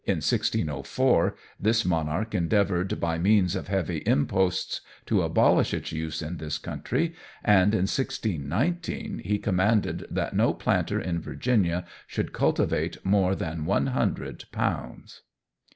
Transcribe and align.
In 0.07 0.15
1604 0.25 1.35
this 1.59 1.85
monarch 1.85 2.33
endeavoured, 2.33 2.99
by 2.99 3.19
means 3.19 3.55
of 3.55 3.67
heavy 3.67 4.01
imposts, 4.07 4.81
to 5.05 5.21
abolish 5.21 5.75
its 5.75 5.91
use 5.91 6.23
in 6.23 6.37
this 6.37 6.57
country, 6.57 7.13
and 7.43 7.75
in 7.75 7.81
1619 7.85 9.21
he 9.23 9.37
commanded 9.37 10.07
that 10.09 10.35
no 10.35 10.55
planter 10.55 10.99
in 10.99 11.19
Virginia 11.21 11.85
should 12.07 12.33
cultivate 12.33 12.97
more 13.05 13.35
than 13.35 13.63
one 13.65 13.85
hundred 13.85 14.45
pounds. 14.51 15.21